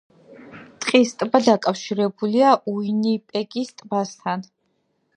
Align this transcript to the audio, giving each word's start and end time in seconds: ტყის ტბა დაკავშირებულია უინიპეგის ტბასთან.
ტყის 0.85 1.11
ტბა 1.19 1.41
დაკავშირებულია 1.49 2.57
უინიპეგის 2.75 3.73
ტბასთან. 3.83 4.49